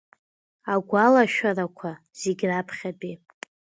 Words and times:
Агәалашәарақәа 0.73 1.91
зегьы 2.19 2.45
раԥхьатәи… 2.49 3.13